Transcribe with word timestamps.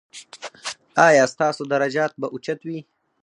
ایا 1.07 1.23
ستاسو 1.33 1.61
درجات 1.73 2.11
به 2.19 2.27
اوچت 2.33 2.59
وي؟ 2.67 2.77